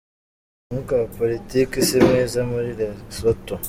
Umwuka 0.65 0.93
wa 0.99 1.07
politiki 1.17 1.75
si 1.87 1.97
mwiza 2.05 2.39
muri 2.51 2.69
Lesotho. 2.79 3.55